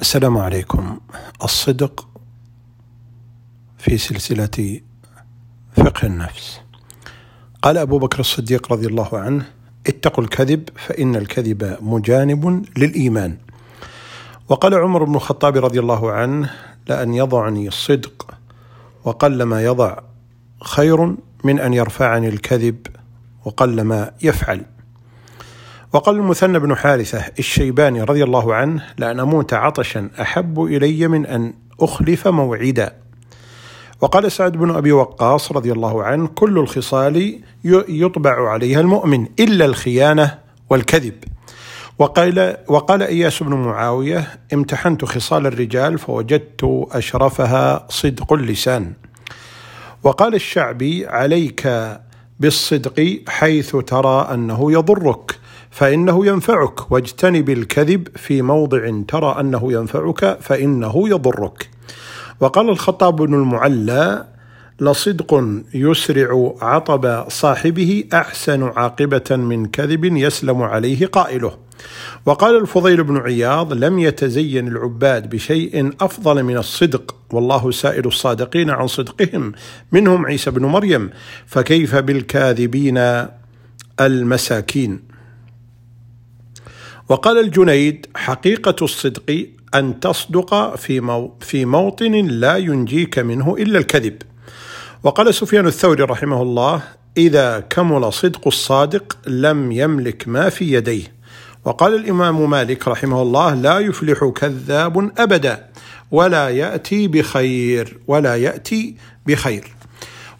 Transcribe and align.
السلام 0.00 0.38
عليكم. 0.38 1.00
الصدق 1.44 2.08
في 3.78 3.98
سلسلة 3.98 4.80
فقه 5.76 6.06
النفس. 6.06 6.60
قال 7.62 7.78
أبو 7.78 7.98
بكر 7.98 8.20
الصديق 8.20 8.72
رضي 8.72 8.86
الله 8.86 9.18
عنه 9.18 9.46
اتقوا 9.86 10.24
الكذب 10.24 10.68
فإن 10.76 11.16
الكذب 11.16 11.78
مجانب 11.80 12.64
للإيمان. 12.76 13.38
وقال 14.48 14.74
عمر 14.74 15.04
بن 15.04 15.14
الخطاب 15.14 15.56
رضي 15.56 15.80
الله 15.80 16.12
عنه 16.12 16.50
لأن 16.88 17.14
يضعني 17.14 17.68
الصدق 17.68 18.34
وقل 19.04 19.42
ما 19.42 19.62
يضع 19.62 19.98
خير 20.62 21.16
من 21.44 21.60
أن 21.60 21.74
يرفعني 21.74 22.28
الكذب 22.28 22.86
وقل 23.44 23.80
ما 23.80 24.12
يفعل. 24.22 24.64
وقال 25.94 26.16
المثنى 26.16 26.58
بن 26.58 26.76
حارثة 26.76 27.24
الشيباني 27.38 28.02
رضي 28.02 28.24
الله 28.24 28.54
عنه 28.54 28.82
لأن 28.98 29.20
أموت 29.20 29.54
عطشا 29.54 30.10
أحب 30.20 30.62
إلي 30.62 31.08
من 31.08 31.26
أن 31.26 31.54
أخلف 31.80 32.28
موعدا. 32.28 32.96
وقال 34.00 34.32
سعد 34.32 34.52
بن 34.52 34.70
أبي 34.70 34.92
وقاص 34.92 35.52
رضي 35.52 35.72
الله 35.72 36.04
عنه 36.04 36.26
كل 36.26 36.58
الخصال 36.58 37.40
يطبع 37.88 38.50
عليها 38.50 38.80
المؤمن 38.80 39.26
إلا 39.40 39.64
الخيانة 39.64 40.38
والكذب. 40.70 41.24
وقال 41.98 42.56
وقال 42.68 43.02
إياس 43.02 43.42
بن 43.42 43.54
معاوية 43.54 44.28
امتحنت 44.52 45.04
خصال 45.04 45.46
الرجال 45.46 45.98
فوجدت 45.98 46.86
أشرفها 46.92 47.86
صدق 47.88 48.32
اللسان. 48.32 48.92
وقال 50.02 50.34
الشعبي 50.34 51.06
عليك 51.06 51.68
بالصدق 52.40 53.20
حيث 53.28 53.76
ترى 53.76 54.28
أنه 54.34 54.72
يضرك. 54.72 55.43
فإنه 55.74 56.26
ينفعك 56.26 56.92
واجتنب 56.92 57.50
الكذب 57.50 58.08
في 58.16 58.42
موضع 58.42 59.02
ترى 59.08 59.36
أنه 59.40 59.72
ينفعك 59.72 60.38
فإنه 60.40 61.08
يضرك. 61.08 61.70
وقال 62.40 62.68
الخطاب 62.68 63.16
بن 63.16 63.34
المعلى 63.34 64.26
لصدق 64.80 65.44
يسرع 65.74 66.54
عطب 66.62 67.24
صاحبه 67.28 68.04
أحسن 68.12 68.62
عاقبة 68.62 69.36
من 69.36 69.66
كذب 69.66 70.04
يسلم 70.04 70.62
عليه 70.62 71.06
قائله. 71.06 71.52
وقال 72.26 72.56
الفضيل 72.56 73.04
بن 73.04 73.16
عياض 73.16 73.72
لم 73.72 73.98
يتزين 73.98 74.68
العباد 74.68 75.30
بشيء 75.30 75.92
أفضل 76.00 76.42
من 76.42 76.56
الصدق 76.56 77.16
والله 77.32 77.70
سائل 77.70 78.06
الصادقين 78.06 78.70
عن 78.70 78.86
صدقهم. 78.86 79.52
منهم 79.92 80.26
عيسى 80.26 80.50
بن 80.50 80.64
مريم 80.64 81.10
فكيف 81.46 81.96
بالكاذبين 81.96 83.26
المساكين؟ 84.00 85.13
وقال 87.08 87.38
الجنيد 87.38 88.06
حقيقة 88.16 88.76
الصدق 88.82 89.46
أن 89.74 90.00
تصدق 90.00 90.76
في, 90.76 91.28
في 91.40 91.64
موطن 91.64 92.12
لا 92.12 92.56
ينجيك 92.56 93.18
منه 93.18 93.56
إلا 93.58 93.78
الكذب. 93.78 94.22
وقال 95.02 95.34
سفيان 95.34 95.66
الثوري 95.66 96.02
رحمه 96.02 96.42
الله 96.42 96.82
إذا 97.16 97.60
كمل 97.60 98.12
صدق 98.12 98.46
الصادق 98.46 99.18
لم 99.26 99.72
يملك 99.72 100.28
ما 100.28 100.48
في 100.48 100.72
يديه. 100.72 101.14
وقال 101.64 101.94
الإمام 101.94 102.50
مالك 102.50 102.88
رحمه 102.88 103.22
الله 103.22 103.54
لا 103.54 103.78
يفلح 103.78 104.24
كذاب 104.24 105.10
أبدا 105.18 105.66
ولا 106.10 106.48
يأتي 106.48 107.08
بخير 107.08 107.98
ولا 108.06 108.36
يأتي 108.36 108.96
بخير. 109.26 109.74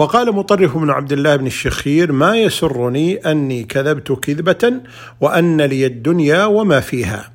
وقال 0.00 0.34
مطرف 0.34 0.78
بن 0.78 0.90
عبد 0.90 1.12
الله 1.12 1.36
بن 1.36 1.46
الشخير 1.46 2.12
ما 2.12 2.36
يسرني 2.36 3.16
أني 3.16 3.64
كذبت 3.64 4.12
كذبة 4.12 4.72
وأن 5.20 5.60
لي 5.60 5.86
الدنيا 5.86 6.44
وما 6.44 6.80
فيها. 6.80 7.30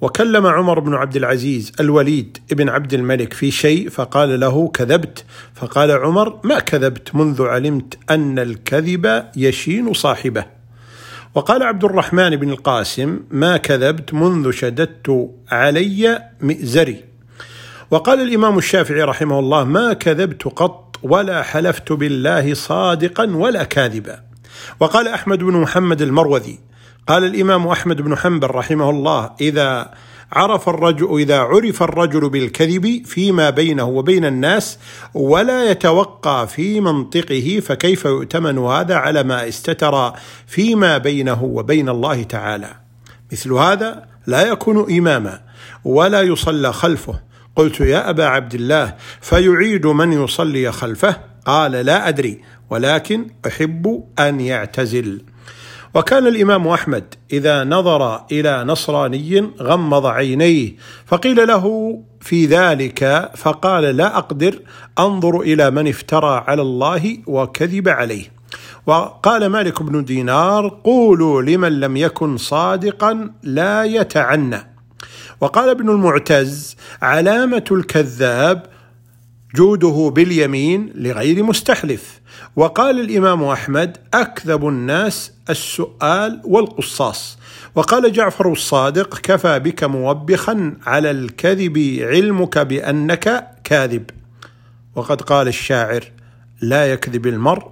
وكلم 0.00 0.46
عمر 0.46 0.80
بن 0.80 0.94
عبد 0.94 1.16
العزيز 1.16 1.72
الوليد 1.80 2.38
بن 2.52 2.68
عبد 2.68 2.94
الملك 2.94 3.32
في 3.32 3.50
شيء 3.50 3.88
فقال 3.88 4.40
له 4.40 4.68
كذبت. 4.68 5.24
فقال 5.54 5.90
عمر 5.90 6.40
ما 6.44 6.58
كذبت؟ 6.58 7.14
منذ 7.14 7.42
علمت 7.42 7.98
أن 8.10 8.38
الكذب 8.38 9.24
يشين 9.36 9.92
صاحبه. 9.92 10.44
وقال 11.34 11.62
عبد 11.62 11.84
الرحمن 11.84 12.36
بن 12.36 12.50
القاسم 12.50 13.20
ما 13.30 13.56
كذبت؟ 13.56 14.14
منذ 14.14 14.50
شددت 14.50 15.30
علي 15.50 16.22
مئزري. 16.40 17.04
وقال 17.90 18.20
الإمام 18.20 18.58
الشافعي 18.58 19.02
رحمه 19.02 19.38
الله 19.38 19.64
ما 19.64 19.92
كذبت 19.92 20.44
قط 20.44 20.93
ولا 21.04 21.42
حلفت 21.42 21.92
بالله 21.92 22.54
صادقا 22.54 23.36
ولا 23.36 23.64
كاذبا. 23.64 24.20
وقال 24.80 25.08
أحمد 25.08 25.38
بن 25.38 25.52
محمد 25.52 26.02
المروذي 26.02 26.58
قال 27.06 27.24
الإمام 27.24 27.66
أحمد 27.66 28.02
بن 28.02 28.16
حنبل 28.16 28.50
رحمه 28.50 28.90
الله 28.90 29.30
إذا 29.40 29.90
عرف 30.32 30.68
الرجل 30.68 31.20
إذا 31.20 31.38
عرف 31.38 31.82
الرجل 31.82 32.28
بالكذب 32.28 33.02
فيما 33.06 33.50
بينه 33.50 33.84
وبين 33.84 34.24
الناس 34.24 34.78
ولا 35.14 35.70
يتوقع 35.70 36.44
في 36.44 36.80
منطقه 36.80 37.60
فكيف 37.66 38.04
يؤتمن 38.04 38.58
هذا 38.58 38.94
على 38.94 39.22
ما 39.22 39.48
استتر 39.48 40.12
فيما 40.46 40.98
بينه 40.98 41.44
وبين 41.44 41.88
الله 41.88 42.22
تعالى؟ 42.22 42.70
مثل 43.32 43.52
هذا 43.52 44.06
لا 44.26 44.42
يكون 44.42 44.96
إماما 44.98 45.40
ولا 45.84 46.22
يصلى 46.22 46.72
خلفه 46.72 47.20
قلت 47.56 47.80
يا 47.80 48.10
أبا 48.10 48.24
عبد 48.24 48.54
الله 48.54 48.94
فيعيد 49.20 49.86
من 49.86 50.12
يصلي 50.12 50.72
خلفه؟ 50.72 51.16
قال 51.46 51.72
لا 51.72 52.08
أدري 52.08 52.40
ولكن 52.70 53.26
أحب 53.46 54.04
أن 54.18 54.40
يعتزل. 54.40 55.22
وكان 55.94 56.26
الإمام 56.26 56.68
أحمد 56.68 57.14
إذا 57.32 57.64
نظر 57.64 58.24
إلى 58.32 58.64
نصراني 58.64 59.50
غمض 59.60 60.06
عينيه 60.06 60.76
فقيل 61.06 61.48
له 61.48 61.98
في 62.20 62.46
ذلك 62.46 63.30
فقال 63.36 63.82
لا 63.82 64.18
أقدر 64.18 64.60
أنظر 64.98 65.40
إلى 65.40 65.70
من 65.70 65.88
افترى 65.88 66.44
على 66.46 66.62
الله 66.62 67.18
وكذب 67.26 67.88
عليه. 67.88 68.34
وقال 68.86 69.46
مالك 69.46 69.82
بن 69.82 70.04
دينار 70.04 70.80
قولوا 70.84 71.42
لمن 71.42 71.80
لم 71.80 71.96
يكن 71.96 72.36
صادقا 72.36 73.30
لا 73.42 73.84
يتعنى. 73.84 74.73
وقال 75.44 75.68
ابن 75.68 75.90
المعتز 75.90 76.76
علامة 77.02 77.64
الكذاب 77.72 78.66
جوده 79.54 80.12
باليمين 80.14 80.92
لغير 80.94 81.42
مستحلف. 81.42 82.20
وقال 82.56 83.00
الإمام 83.00 83.44
أحمد 83.44 83.96
أكذب 84.14 84.68
الناس 84.68 85.32
السؤال 85.50 86.40
والقصاص. 86.44 87.38
وقال 87.74 88.12
جعفر 88.12 88.52
الصادق 88.52 89.18
كفى 89.18 89.58
بك 89.58 89.84
موبخا 89.84 90.76
على 90.86 91.10
الكذب 91.10 91.98
علمك 92.00 92.58
بأنك 92.58 93.50
كاذب. 93.64 94.10
وقد 94.94 95.20
قال 95.20 95.48
الشاعر 95.48 96.04
لا 96.60 96.92
يكذب 96.92 97.26
المرء 97.26 97.68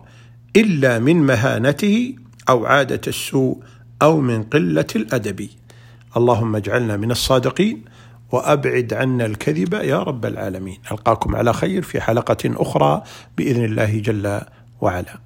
إلا 0.56 0.99
من 0.99 1.16
مهانته 1.16 2.15
أو 2.49 2.66
عادة 2.66 3.00
السوء 3.06 3.62
أو 4.03 4.21
من 4.21 4.43
قلة 4.43 4.87
الأدب. 4.97 5.49
اللهم 6.16 6.56
اجعلنا 6.56 6.96
من 6.96 7.10
الصادقين 7.10 7.84
وأبعد 8.32 8.94
عنا 8.94 9.26
الكذب 9.26 9.74
يا 9.74 10.02
رب 10.02 10.26
العالمين. 10.26 10.78
ألقاكم 10.92 11.36
على 11.36 11.52
خير 11.52 11.82
في 11.82 12.00
حلقة 12.00 12.36
أخرى 12.44 13.02
بإذن 13.38 13.64
الله 13.64 13.98
جل 13.98 14.40
وعلا. 14.80 15.18